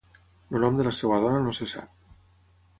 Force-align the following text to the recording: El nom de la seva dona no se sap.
El 0.55 0.63
nom 0.63 0.79
de 0.79 0.85
la 0.87 0.95
seva 1.01 1.21
dona 1.27 1.43
no 1.45 1.55
se 1.61 1.71
sap. 1.77 1.95